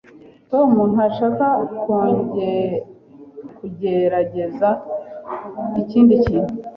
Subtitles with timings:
[0.51, 1.47] Tom ntashaka
[3.57, 4.69] kugerageza
[5.81, 6.53] ikindi kintu.